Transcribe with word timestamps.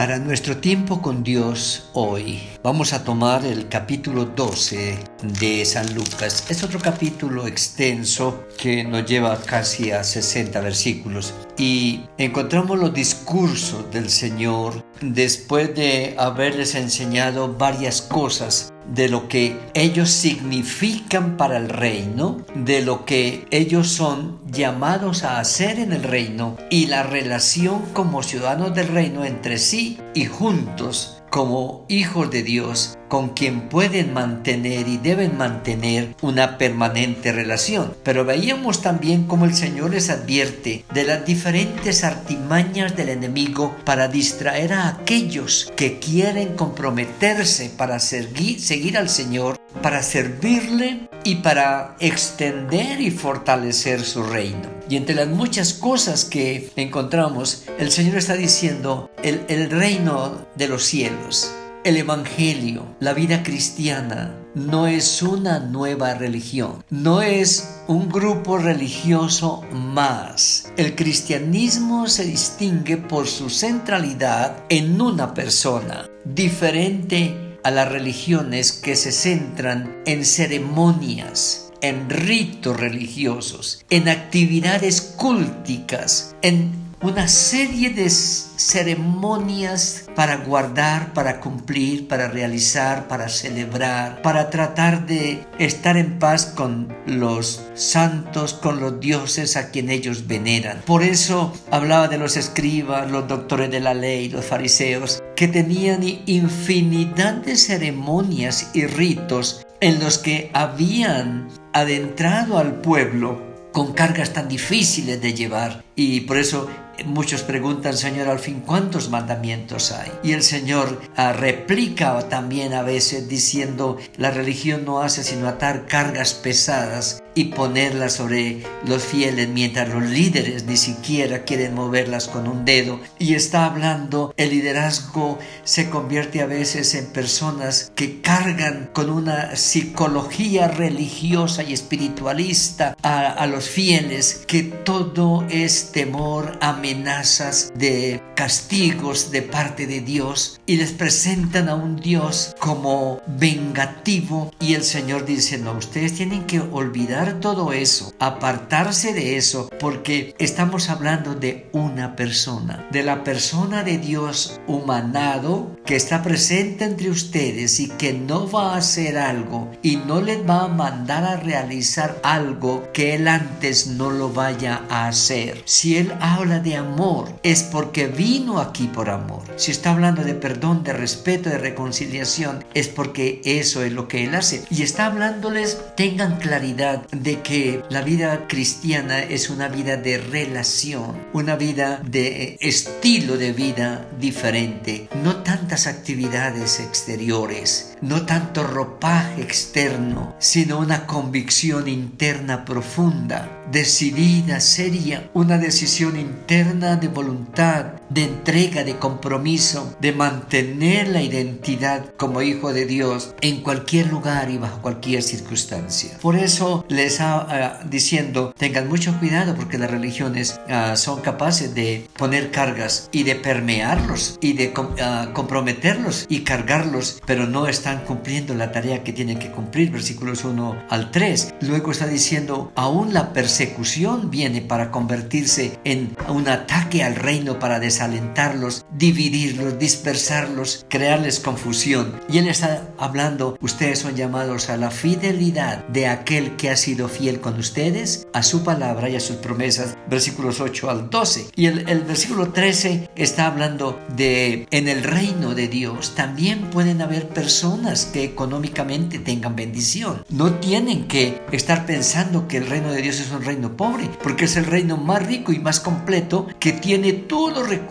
Para 0.00 0.18
nuestro 0.18 0.56
tiempo 0.56 1.02
con 1.02 1.22
Dios 1.22 1.90
hoy 1.92 2.40
vamos 2.62 2.94
a 2.94 3.04
tomar 3.04 3.44
el 3.44 3.68
capítulo 3.68 4.24
12 4.24 4.98
de 5.38 5.64
San 5.66 5.94
Lucas. 5.94 6.46
Es 6.48 6.64
otro 6.64 6.78
capítulo 6.80 7.46
extenso 7.46 8.46
que 8.56 8.82
nos 8.82 9.04
lleva 9.04 9.38
casi 9.42 9.90
a 9.90 10.02
60 10.02 10.58
versículos 10.62 11.34
y 11.56 12.02
encontramos 12.18 12.78
los 12.78 12.92
discursos 12.92 13.90
del 13.92 14.10
Señor 14.10 14.84
después 15.00 15.74
de 15.74 16.14
haberles 16.18 16.74
enseñado 16.74 17.54
varias 17.56 18.02
cosas 18.02 18.72
de 18.86 19.08
lo 19.08 19.28
que 19.28 19.56
ellos 19.74 20.10
significan 20.10 21.36
para 21.36 21.56
el 21.56 21.68
reino, 21.68 22.44
de 22.54 22.82
lo 22.82 23.04
que 23.04 23.46
ellos 23.50 23.88
son 23.88 24.40
llamados 24.50 25.22
a 25.22 25.38
hacer 25.38 25.78
en 25.78 25.92
el 25.92 26.02
reino 26.02 26.56
y 26.70 26.86
la 26.86 27.02
relación 27.02 27.82
como 27.92 28.22
ciudadanos 28.22 28.74
del 28.74 28.88
reino 28.88 29.24
entre 29.24 29.58
sí 29.58 29.98
y 30.14 30.26
juntos 30.26 31.22
como 31.30 31.84
hijos 31.88 32.30
de 32.30 32.42
Dios 32.42 32.98
con 33.10 33.30
quien 33.30 33.68
pueden 33.68 34.14
mantener 34.14 34.86
y 34.88 34.96
deben 34.96 35.36
mantener 35.36 36.14
una 36.22 36.56
permanente 36.56 37.32
relación. 37.32 37.92
Pero 38.04 38.24
veíamos 38.24 38.82
también 38.82 39.24
cómo 39.24 39.44
el 39.44 39.54
Señor 39.54 39.90
les 39.90 40.08
advierte 40.10 40.84
de 40.94 41.04
las 41.04 41.26
diferentes 41.26 42.04
artimañas 42.04 42.96
del 42.96 43.10
enemigo 43.10 43.76
para 43.84 44.06
distraer 44.06 44.72
a 44.72 44.88
aquellos 44.88 45.70
que 45.76 45.98
quieren 45.98 46.54
comprometerse 46.54 47.70
para 47.76 47.98
seguir, 47.98 48.96
al 48.96 49.08
Señor, 49.08 49.58
para 49.82 50.04
servirle 50.04 51.08
y 51.24 51.36
para 51.36 51.96
extender 51.98 53.00
y 53.00 53.10
fortalecer 53.10 54.04
su 54.04 54.22
reino. 54.22 54.70
Y 54.88 54.94
entre 54.96 55.16
las 55.16 55.28
muchas 55.28 55.74
cosas 55.74 56.24
que 56.24 56.70
encontramos, 56.76 57.64
el 57.80 57.90
Señor 57.90 58.18
está 58.18 58.34
diciendo 58.34 59.10
el 59.24 59.70
reino 59.70 60.46
de 60.54 60.68
los 60.68 60.84
cielos 60.84 61.52
el 61.84 61.96
Evangelio, 61.96 62.94
la 63.00 63.14
vida 63.14 63.42
cristiana, 63.42 64.36
no 64.54 64.86
es 64.86 65.22
una 65.22 65.60
nueva 65.60 66.14
religión, 66.14 66.84
no 66.90 67.22
es 67.22 67.82
un 67.86 68.08
grupo 68.08 68.58
religioso 68.58 69.62
más. 69.72 70.70
El 70.76 70.94
cristianismo 70.94 72.06
se 72.08 72.24
distingue 72.24 72.96
por 72.96 73.26
su 73.26 73.48
centralidad 73.48 74.64
en 74.68 75.00
una 75.00 75.32
persona, 75.32 76.06
diferente 76.24 77.58
a 77.62 77.70
las 77.70 77.88
religiones 77.88 78.72
que 78.72 78.96
se 78.96 79.12
centran 79.12 80.02
en 80.04 80.24
ceremonias, 80.24 81.72
en 81.80 82.10
ritos 82.10 82.78
religiosos, 82.78 83.84
en 83.88 84.08
actividades 84.08 85.00
cúlticas, 85.00 86.34
en 86.42 86.89
una 87.02 87.28
serie 87.28 87.90
de 87.90 88.10
ceremonias 88.10 90.04
para 90.14 90.36
guardar, 90.36 91.14
para 91.14 91.40
cumplir, 91.40 92.08
para 92.08 92.28
realizar, 92.28 93.08
para 93.08 93.28
celebrar, 93.30 94.20
para 94.20 94.50
tratar 94.50 95.06
de 95.06 95.46
estar 95.58 95.96
en 95.96 96.18
paz 96.18 96.44
con 96.44 96.94
los 97.06 97.62
santos, 97.74 98.52
con 98.52 98.80
los 98.80 99.00
dioses 99.00 99.56
a 99.56 99.70
quien 99.70 99.88
ellos 99.88 100.26
veneran. 100.26 100.82
Por 100.84 101.02
eso 101.02 101.54
hablaba 101.70 102.08
de 102.08 102.18
los 102.18 102.36
escribas, 102.36 103.10
los 103.10 103.26
doctores 103.26 103.70
de 103.70 103.80
la 103.80 103.94
ley, 103.94 104.28
los 104.28 104.44
fariseos, 104.44 105.22
que 105.36 105.48
tenían 105.48 106.02
infinidad 106.26 107.34
de 107.34 107.56
ceremonias 107.56 108.70
y 108.74 108.86
ritos 108.86 109.66
en 109.80 110.00
los 110.00 110.18
que 110.18 110.50
habían 110.52 111.48
adentrado 111.72 112.58
al 112.58 112.74
pueblo 112.82 113.49
con 113.72 113.92
cargas 113.92 114.32
tan 114.32 114.48
difíciles 114.48 115.20
de 115.20 115.34
llevar 115.34 115.84
y 115.94 116.20
por 116.22 116.38
eso 116.38 116.68
muchos 117.04 117.42
preguntan, 117.42 117.96
Señor, 117.96 118.28
al 118.28 118.38
fin, 118.38 118.62
¿cuántos 118.64 119.08
mandamientos 119.08 119.92
hay? 119.92 120.10
Y 120.22 120.32
el 120.32 120.42
Señor 120.42 121.00
ah, 121.16 121.32
replica 121.32 122.28
también 122.28 122.74
a 122.74 122.82
veces 122.82 123.28
diciendo, 123.28 123.98
la 124.16 124.30
religión 124.30 124.84
no 124.84 125.00
hace 125.00 125.24
sino 125.24 125.48
atar 125.48 125.86
cargas 125.86 126.34
pesadas 126.34 127.22
y 127.40 127.44
ponerlas 127.44 128.12
sobre 128.12 128.62
los 128.86 129.02
fieles 129.02 129.48
mientras 129.48 129.88
los 129.88 130.02
líderes 130.02 130.64
ni 130.64 130.76
siquiera 130.76 131.44
quieren 131.44 131.74
moverlas 131.74 132.28
con 132.28 132.46
un 132.46 132.66
dedo. 132.66 133.00
Y 133.18 133.34
está 133.34 133.64
hablando, 133.64 134.34
el 134.36 134.50
liderazgo 134.50 135.38
se 135.64 135.88
convierte 135.88 136.42
a 136.42 136.46
veces 136.46 136.94
en 136.94 137.06
personas 137.06 137.92
que 137.94 138.20
cargan 138.20 138.90
con 138.92 139.08
una 139.08 139.56
psicología 139.56 140.68
religiosa 140.68 141.62
y 141.62 141.72
espiritualista 141.72 142.94
a, 143.02 143.28
a 143.28 143.46
los 143.46 143.70
fieles, 143.70 144.44
que 144.46 144.62
todo 144.62 145.46
es 145.48 145.92
temor, 145.92 146.58
amenazas 146.60 147.72
de 147.74 148.20
castigos 148.34 149.30
de 149.30 149.42
parte 149.42 149.86
de 149.86 150.00
Dios 150.00 150.60
y 150.66 150.76
les 150.76 150.92
presentan 150.92 151.68
a 151.70 151.74
un 151.74 151.96
Dios 151.96 152.54
como 152.58 153.22
vengativo 153.26 154.52
y 154.60 154.74
el 154.74 154.82
Señor 154.82 155.24
dice, 155.24 155.58
no, 155.58 155.72
ustedes 155.72 156.14
tienen 156.14 156.44
que 156.44 156.60
olvidar 156.60 157.29
todo 157.34 157.72
eso, 157.72 158.14
apartarse 158.18 159.12
de 159.12 159.36
eso, 159.36 159.68
porque 159.78 160.34
estamos 160.38 160.88
hablando 160.88 161.34
de 161.34 161.68
una 161.72 162.16
persona, 162.16 162.88
de 162.90 163.02
la 163.02 163.22
persona 163.24 163.82
de 163.82 163.98
Dios 163.98 164.60
humanado 164.66 165.76
que 165.84 165.96
está 165.96 166.22
presente 166.22 166.84
entre 166.84 167.10
ustedes 167.10 167.78
y 167.78 167.88
que 167.88 168.12
no 168.14 168.50
va 168.50 168.74
a 168.74 168.78
hacer 168.78 169.18
algo 169.18 169.70
y 169.82 169.96
no 169.96 170.20
les 170.20 170.48
va 170.48 170.64
a 170.64 170.68
mandar 170.68 171.24
a 171.24 171.36
realizar 171.36 172.18
algo 172.22 172.90
que 172.92 173.14
él 173.14 173.28
antes 173.28 173.86
no 173.86 174.10
lo 174.10 174.30
vaya 174.30 174.82
a 174.88 175.08
hacer. 175.08 175.62
Si 175.66 175.96
él 175.96 176.14
habla 176.20 176.60
de 176.60 176.76
amor, 176.76 177.28
es 177.42 177.62
porque 177.62 178.06
vi 178.06 178.30
vino 178.30 178.60
aquí 178.60 178.86
por 178.86 179.10
amor. 179.10 179.42
Si 179.56 179.72
está 179.72 179.90
hablando 179.90 180.22
de 180.22 180.34
perdón, 180.34 180.84
de 180.84 180.92
respeto, 180.92 181.50
de 181.50 181.58
reconciliación, 181.58 182.64
es 182.74 182.86
porque 182.86 183.40
eso 183.44 183.82
es 183.82 183.92
lo 183.92 184.06
que 184.06 184.22
Él 184.24 184.36
hace. 184.36 184.62
Y 184.70 184.82
está 184.82 185.06
hablándoles, 185.06 185.80
tengan 185.96 186.38
claridad 186.38 187.02
de 187.12 187.40
que 187.42 187.82
la 187.90 188.02
vida 188.02 188.46
cristiana 188.46 189.20
es 189.20 189.50
una 189.50 189.68
vida 189.68 189.96
de 189.96 190.18
relación, 190.18 191.16
una 191.32 191.56
vida 191.56 192.00
de 192.04 192.56
estilo 192.60 193.36
de 193.36 193.52
vida 193.52 194.08
diferente, 194.18 195.08
no 195.22 195.36
tantas 195.36 195.86
actividades 195.86 196.80
exteriores, 196.80 197.96
no 198.00 198.26
tanto 198.26 198.62
ropaje 198.64 199.42
externo, 199.42 200.34
sino 200.38 200.78
una 200.78 201.06
convicción 201.06 201.88
interna 201.88 202.64
profunda, 202.64 203.48
decidida, 203.70 204.60
seria, 204.60 205.30
una 205.34 205.58
decisión 205.58 206.18
interna 206.18 206.96
de 206.96 207.08
voluntad, 207.08 207.99
de 208.10 208.24
entrega, 208.24 208.84
de 208.84 208.96
compromiso, 208.96 209.96
de 210.00 210.12
mantener 210.12 211.08
la 211.08 211.22
identidad 211.22 212.04
como 212.16 212.42
hijo 212.42 212.72
de 212.72 212.84
Dios 212.84 213.34
en 213.40 213.62
cualquier 213.62 214.08
lugar 214.08 214.50
y 214.50 214.58
bajo 214.58 214.82
cualquier 214.82 215.22
circunstancia. 215.22 216.18
Por 216.20 216.36
eso 216.36 216.84
les 216.88 217.12
está 217.12 217.80
diciendo, 217.88 218.52
tengan 218.56 218.88
mucho 218.88 219.18
cuidado 219.18 219.54
porque 219.54 219.78
las 219.78 219.90
religiones 219.90 220.60
ah, 220.68 220.96
son 220.96 221.20
capaces 221.20 221.74
de 221.74 222.08
poner 222.16 222.50
cargas 222.50 223.08
y 223.12 223.22
de 223.22 223.36
permearlos 223.36 224.38
y 224.40 224.54
de 224.54 224.72
ah, 225.00 225.28
comprometerlos 225.32 226.26
y 226.28 226.40
cargarlos, 226.40 227.20
pero 227.26 227.46
no 227.46 227.68
están 227.68 228.04
cumpliendo 228.04 228.54
la 228.54 228.72
tarea 228.72 229.04
que 229.04 229.12
tienen 229.12 229.38
que 229.38 229.50
cumplir, 229.50 229.90
versículos 229.90 230.44
1 230.44 230.84
al 230.88 231.10
3. 231.10 231.54
Luego 231.60 231.92
está 231.92 232.06
diciendo, 232.06 232.72
aún 232.74 233.14
la 233.14 233.32
persecución 233.32 234.30
viene 234.30 234.62
para 234.62 234.90
convertirse 234.90 235.78
en 235.84 236.16
un 236.28 236.48
ataque 236.48 237.04
al 237.04 237.14
reino 237.14 237.58
para 237.58 237.78
desalentar 237.78 237.99
alentarlos, 238.00 238.84
dividirlos, 238.96 239.78
dispersarlos, 239.78 240.86
crearles 240.88 241.40
confusión. 241.40 242.20
Y 242.28 242.38
Él 242.38 242.48
está 242.48 242.88
hablando, 242.98 243.56
ustedes 243.60 244.00
son 244.00 244.16
llamados 244.16 244.68
a 244.70 244.76
la 244.76 244.90
fidelidad 244.90 245.86
de 245.88 246.06
aquel 246.06 246.56
que 246.56 246.70
ha 246.70 246.76
sido 246.76 247.08
fiel 247.08 247.40
con 247.40 247.58
ustedes, 247.58 248.26
a 248.32 248.42
su 248.42 248.64
palabra 248.64 249.08
y 249.08 249.16
a 249.16 249.20
sus 249.20 249.36
promesas, 249.36 249.96
versículos 250.08 250.60
8 250.60 250.90
al 250.90 251.10
12. 251.10 251.48
Y 251.56 251.66
el, 251.66 251.88
el 251.88 252.00
versículo 252.02 252.52
13 252.52 253.10
está 253.16 253.46
hablando 253.46 253.98
de 254.16 254.66
en 254.70 254.88
el 254.88 255.02
reino 255.02 255.54
de 255.54 255.68
Dios 255.68 256.14
también 256.14 256.70
pueden 256.70 257.02
haber 257.02 257.28
personas 257.28 258.06
que 258.06 258.24
económicamente 258.24 259.18
tengan 259.18 259.56
bendición. 259.56 260.24
No 260.28 260.54
tienen 260.54 261.06
que 261.08 261.40
estar 261.52 261.86
pensando 261.86 262.48
que 262.48 262.58
el 262.58 262.66
reino 262.66 262.92
de 262.92 263.02
Dios 263.02 263.20
es 263.20 263.30
un 263.30 263.44
reino 263.44 263.76
pobre, 263.76 264.08
porque 264.22 264.44
es 264.44 264.56
el 264.56 264.66
reino 264.66 264.96
más 264.96 265.26
rico 265.26 265.52
y 265.52 265.58
más 265.58 265.80
completo 265.80 266.46
que 266.58 266.72
tiene 266.72 267.12
todos 267.12 267.56
los 267.56 267.68
recursos 267.68 267.89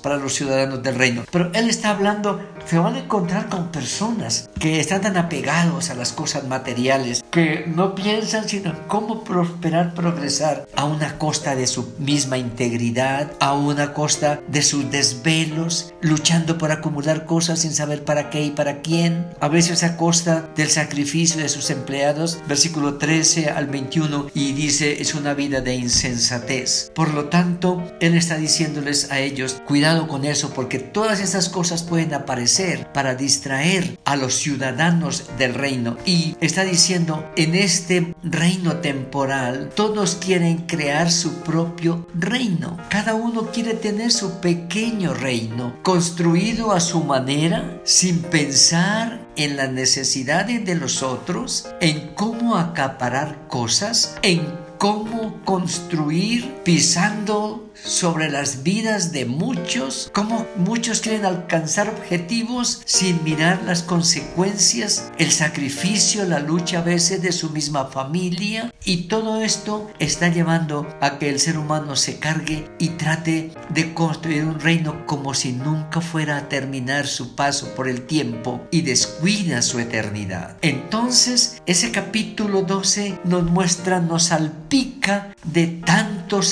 para 0.00 0.16
los 0.16 0.34
ciudadanos 0.34 0.82
del 0.82 0.94
reino. 0.94 1.24
Pero 1.30 1.50
Él 1.52 1.68
está 1.68 1.90
hablando, 1.90 2.40
se 2.66 2.78
van 2.78 2.94
a 2.94 3.00
encontrar 3.00 3.48
con 3.48 3.68
personas 3.68 4.48
que 4.58 4.80
están 4.80 5.00
tan 5.00 5.16
apegados 5.16 5.90
a 5.90 5.94
las 5.94 6.12
cosas 6.12 6.46
materiales, 6.46 7.24
que 7.30 7.64
no 7.66 7.94
piensan 7.94 8.48
sino 8.48 8.70
en 8.70 8.76
cómo 8.86 9.24
prosperar, 9.24 9.94
progresar 9.94 10.66
a 10.76 10.84
una 10.84 11.18
costa 11.18 11.56
de 11.56 11.66
su 11.66 11.92
misma 11.98 12.38
integridad, 12.38 13.32
a 13.40 13.54
una 13.54 13.92
costa 13.92 14.40
de 14.48 14.62
sus 14.62 14.90
desvelos, 14.90 15.92
luchando 16.00 16.58
por 16.58 16.70
acumular 16.70 17.26
cosas 17.26 17.60
sin 17.60 17.72
saber 17.72 18.04
para 18.04 18.30
qué 18.30 18.44
y 18.44 18.50
para 18.50 18.82
quién, 18.82 19.26
a 19.40 19.48
veces 19.48 19.82
a 19.82 19.96
costa 19.96 20.48
del 20.56 20.68
sacrificio 20.68 21.42
de 21.42 21.48
sus 21.48 21.70
empleados, 21.70 22.38
versículo 22.46 22.98
13 22.98 23.50
al 23.50 23.66
21, 23.66 24.28
y 24.34 24.52
dice, 24.52 25.02
es 25.02 25.14
una 25.14 25.34
vida 25.34 25.60
de 25.60 25.74
insensatez. 25.74 26.92
Por 26.94 27.12
lo 27.14 27.26
tanto, 27.26 27.82
Él 28.00 28.14
está 28.14 28.36
diciéndoles 28.36 29.10
a 29.10 29.18
ellos. 29.18 29.60
Cuidado 29.66 30.06
con 30.06 30.24
eso 30.24 30.50
porque 30.50 30.78
todas 30.78 31.20
esas 31.20 31.48
cosas 31.48 31.82
pueden 31.82 32.14
aparecer 32.14 32.51
para 32.92 33.14
distraer 33.14 33.98
a 34.04 34.16
los 34.16 34.34
ciudadanos 34.34 35.24
del 35.38 35.54
reino. 35.54 35.96
Y 36.04 36.36
está 36.40 36.64
diciendo, 36.64 37.24
en 37.36 37.54
este 37.54 38.14
reino 38.22 38.76
temporal, 38.76 39.70
todos 39.74 40.16
quieren 40.16 40.66
crear 40.66 41.10
su 41.10 41.40
propio 41.40 42.06
reino. 42.14 42.76
Cada 42.90 43.14
uno 43.14 43.46
quiere 43.52 43.74
tener 43.74 44.12
su 44.12 44.40
pequeño 44.40 45.14
reino, 45.14 45.76
construido 45.82 46.72
a 46.72 46.80
su 46.80 47.02
manera, 47.04 47.80
sin 47.84 48.20
pensar 48.22 49.26
en 49.36 49.56
las 49.56 49.70
necesidades 49.70 50.64
de 50.66 50.74
los 50.74 51.02
otros, 51.02 51.68
en 51.80 52.14
cómo 52.14 52.56
acaparar 52.56 53.48
cosas, 53.48 54.16
en 54.22 54.42
cómo 54.76 55.40
construir 55.44 56.52
pisando 56.64 57.70
sobre 57.74 58.30
las 58.30 58.62
vidas 58.62 59.12
de 59.12 59.24
muchos, 59.24 60.10
cómo 60.12 60.46
muchos 60.56 61.00
quieren 61.00 61.24
alcanzar 61.24 61.88
objetivos 61.88 62.82
sin 62.84 63.22
mirar 63.24 63.62
las 63.64 63.82
consecuencias, 63.82 65.10
el 65.18 65.32
sacrificio, 65.32 66.24
la 66.24 66.40
lucha 66.40 66.78
a 66.78 66.82
veces 66.82 67.22
de 67.22 67.32
su 67.32 67.50
misma 67.50 67.86
familia 67.86 68.72
y 68.84 69.08
todo 69.08 69.42
esto 69.42 69.90
está 69.98 70.28
llevando 70.28 70.86
a 71.00 71.18
que 71.18 71.30
el 71.30 71.38
ser 71.38 71.58
humano 71.58 71.96
se 71.96 72.18
cargue 72.18 72.68
y 72.78 72.90
trate 72.90 73.52
de 73.70 73.94
construir 73.94 74.44
un 74.44 74.60
reino 74.60 75.06
como 75.06 75.34
si 75.34 75.52
nunca 75.52 76.00
fuera 76.00 76.36
a 76.36 76.48
terminar 76.48 77.06
su 77.06 77.34
paso 77.34 77.74
por 77.74 77.88
el 77.88 78.06
tiempo 78.06 78.66
y 78.70 78.82
descuida 78.82 79.62
su 79.62 79.78
eternidad. 79.78 80.56
Entonces, 80.62 81.62
ese 81.66 81.90
capítulo 81.90 82.62
12 82.62 83.20
nos 83.24 83.44
muestra, 83.44 84.00
nos 84.00 84.24
salpica 84.24 85.34
de 85.44 85.66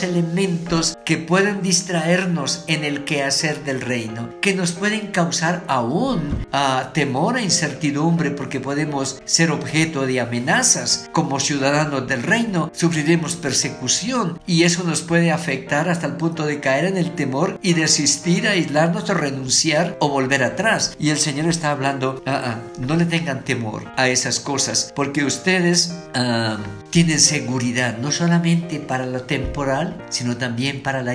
elementos 0.03 0.99
que 1.05 1.17
pueden 1.17 1.63
distraernos 1.63 2.65
en 2.67 2.85
el 2.85 3.05
quehacer 3.05 3.65
del 3.65 3.81
reino, 3.81 4.29
que 4.41 4.55
nos 4.55 4.73
pueden 4.73 5.09
causar 5.09 5.65
aún 5.69 6.47
a 6.53 6.91
temor 6.93 7.39
e 7.39 7.43
incertidumbre 7.43 8.31
porque 8.31 8.61
podemos 8.61 9.21
ser 9.25 9.51
objeto 9.51 10.07
de 10.07 10.21
amenazas. 10.21 11.09
Como 11.13 11.41
ciudadanos 11.41 12.07
del 12.07 12.23
reino 12.23 12.71
sufriremos 12.75 13.37
persecución 13.37 14.39
y 14.47 14.65
eso 14.65 14.85
nos 14.85 15.01
puede 15.01 15.31
afectar 15.31 15.89
hasta 15.89 16.07
el 16.07 16.17
punto 16.17 16.45
de 16.45 16.61
caer 16.61 16.85
en 16.85 16.99
el 16.99 17.15
temor 17.15 17.59
y 17.63 17.73
desistir, 17.73 18.47
aislarnos 18.47 19.09
o 19.09 19.15
renunciar 19.15 19.97
o 20.01 20.09
volver 20.09 20.45
atrás. 20.45 20.95
Y 20.99 21.11
el 21.11 21.19
Señor 21.19 21.49
está 21.49 21.71
hablando, 21.71 22.23
ah, 22.27 22.43
ah, 22.45 22.59
no 22.79 22.97
le 22.97 23.07
tengan 23.07 23.45
temor 23.45 23.85
a 23.97 24.09
esas 24.09 24.41
cosas 24.41 24.93
porque 24.95 25.25
ustedes 25.25 25.95
ah, 26.15 26.59
tienen 26.91 27.21
seguridad 27.21 27.99
no 27.99 28.11
solamente 28.11 28.81
para 28.81 29.07
lo 29.07 29.23
temporal, 29.23 30.05
sino 30.11 30.37
también 30.37 30.83
para 30.83 31.03
lo 31.03 31.11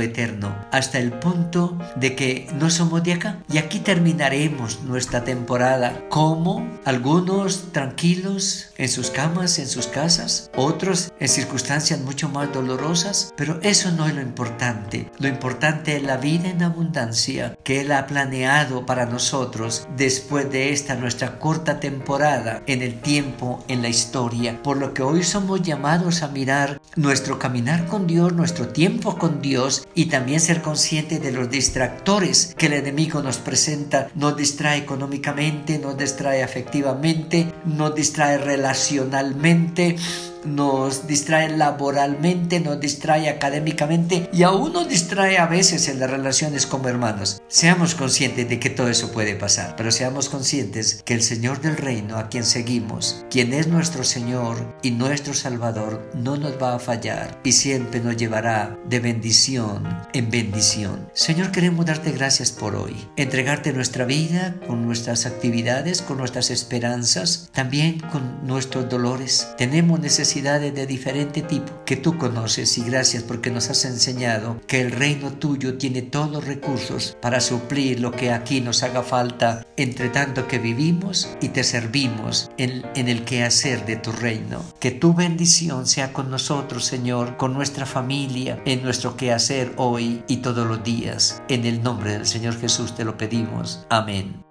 eterno, 0.00 0.54
hasta 0.72 0.98
el 0.98 1.12
punto 1.12 1.78
de 1.96 2.14
que 2.16 2.48
no 2.54 2.70
somos 2.70 3.02
de 3.02 3.14
acá. 3.14 3.38
Y 3.50 3.58
aquí 3.58 3.78
terminaremos 3.78 4.82
nuestra 4.82 5.24
temporada 5.24 6.04
como 6.08 6.68
algunos 6.84 7.72
tranquilos 7.72 8.70
en 8.76 8.88
sus 8.88 9.10
camas, 9.10 9.58
en 9.58 9.68
sus 9.68 9.86
casas, 9.86 10.50
otros 10.56 11.12
en 11.20 11.28
circunstancias 11.28 12.00
mucho 12.00 12.28
más 12.28 12.52
dolorosas, 12.52 13.32
pero 13.36 13.60
eso 13.62 13.90
no 13.92 14.06
es 14.06 14.14
lo 14.14 14.22
importante. 14.22 15.10
Lo 15.18 15.28
importante 15.28 15.96
es 15.96 16.02
la 16.02 16.16
vida 16.16 16.48
en 16.48 16.62
abundancia 16.62 17.56
que 17.62 17.80
Él 17.80 17.92
ha 17.92 18.06
planeado 18.06 18.86
para 18.86 19.06
nosotros 19.06 19.86
después 19.96 20.50
de 20.50 20.72
esta 20.72 20.96
nuestra 20.96 21.38
corta 21.38 21.78
temporada 21.80 22.62
en 22.66 22.82
el 22.82 23.00
tiempo, 23.00 23.64
en 23.68 23.82
la 23.82 23.88
historia, 23.88 24.62
por 24.62 24.76
lo 24.76 24.94
que 24.94 25.02
hoy 25.02 25.19
somos 25.24 25.62
llamados 25.62 26.22
a 26.22 26.28
mirar 26.28 26.80
nuestro 26.96 27.38
caminar 27.38 27.86
con 27.86 28.06
Dios, 28.06 28.32
nuestro 28.32 28.68
tiempo 28.68 29.18
con 29.18 29.40
Dios 29.40 29.86
y 29.94 30.06
también 30.06 30.40
ser 30.40 30.62
consciente 30.62 31.18
de 31.18 31.32
los 31.32 31.50
distractores 31.50 32.54
que 32.56 32.66
el 32.66 32.74
enemigo 32.74 33.22
nos 33.22 33.38
presenta. 33.38 34.08
Nos 34.14 34.36
distrae 34.36 34.78
económicamente, 34.78 35.78
nos 35.78 35.96
distrae 35.96 36.42
afectivamente, 36.42 37.52
nos 37.64 37.94
distrae 37.94 38.38
relacionalmente 38.38 39.96
nos 40.44 41.06
distrae 41.06 41.56
laboralmente, 41.56 42.60
nos 42.60 42.80
distrae 42.80 43.28
académicamente 43.28 44.28
y 44.32 44.42
aún 44.42 44.72
nos 44.72 44.88
distrae 44.88 45.38
a 45.38 45.46
veces 45.46 45.88
en 45.88 46.00
las 46.00 46.10
relaciones 46.10 46.66
como 46.66 46.88
hermanos. 46.88 47.42
Seamos 47.48 47.94
conscientes 47.94 48.48
de 48.48 48.58
que 48.58 48.70
todo 48.70 48.88
eso 48.88 49.12
puede 49.12 49.34
pasar, 49.34 49.74
pero 49.76 49.90
seamos 49.90 50.28
conscientes 50.28 51.02
que 51.04 51.14
el 51.14 51.22
Señor 51.22 51.60
del 51.60 51.76
reino 51.76 52.16
a 52.16 52.28
quien 52.28 52.44
seguimos, 52.44 53.24
quien 53.30 53.52
es 53.52 53.66
nuestro 53.66 54.04
Señor 54.04 54.78
y 54.82 54.92
nuestro 54.92 55.34
Salvador, 55.34 56.10
no 56.14 56.36
nos 56.36 56.60
va 56.60 56.74
a 56.74 56.78
fallar 56.78 57.40
y 57.44 57.52
siempre 57.52 58.00
nos 58.00 58.16
llevará 58.16 58.78
de 58.88 59.00
bendición 59.00 59.86
en 60.12 60.30
bendición. 60.30 61.10
Señor, 61.12 61.50
queremos 61.52 61.86
darte 61.86 62.12
gracias 62.12 62.50
por 62.50 62.74
hoy, 62.74 62.96
entregarte 63.16 63.72
nuestra 63.72 64.04
vida 64.04 64.56
con 64.66 64.86
nuestras 64.86 65.26
actividades, 65.26 66.02
con 66.02 66.18
nuestras 66.18 66.50
esperanzas, 66.50 67.50
también 67.52 68.00
con 68.00 68.46
nuestros 68.46 68.88
dolores. 68.88 69.48
Tenemos 69.58 70.00
necesidad 70.00 70.29
de 70.34 70.86
diferente 70.86 71.42
tipo 71.42 71.84
que 71.84 71.96
tú 71.96 72.16
conoces 72.16 72.78
y 72.78 72.84
gracias 72.84 73.24
porque 73.24 73.50
nos 73.50 73.68
has 73.68 73.84
enseñado 73.84 74.60
que 74.68 74.80
el 74.80 74.92
reino 74.92 75.32
tuyo 75.32 75.76
tiene 75.76 76.02
todos 76.02 76.30
los 76.30 76.44
recursos 76.44 77.16
para 77.20 77.40
suplir 77.40 77.98
lo 77.98 78.12
que 78.12 78.30
aquí 78.30 78.60
nos 78.60 78.84
haga 78.84 79.02
falta 79.02 79.66
entre 79.76 80.08
tanto 80.08 80.46
que 80.46 80.58
vivimos 80.58 81.36
y 81.40 81.48
te 81.48 81.64
servimos 81.64 82.50
en, 82.58 82.84
en 82.94 83.08
el 83.08 83.24
quehacer 83.24 83.84
de 83.86 83.96
tu 83.96 84.12
reino. 84.12 84.62
Que 84.78 84.92
tu 84.92 85.14
bendición 85.14 85.86
sea 85.86 86.12
con 86.12 86.30
nosotros, 86.30 86.84
Señor, 86.84 87.36
con 87.36 87.52
nuestra 87.52 87.86
familia, 87.86 88.62
en 88.66 88.82
nuestro 88.82 89.16
quehacer 89.16 89.72
hoy 89.76 90.22
y 90.28 90.38
todos 90.38 90.66
los 90.66 90.84
días. 90.84 91.42
En 91.48 91.64
el 91.64 91.82
nombre 91.82 92.12
del 92.12 92.26
Señor 92.26 92.58
Jesús 92.58 92.94
te 92.94 93.04
lo 93.04 93.16
pedimos. 93.16 93.84
Amén. 93.90 94.49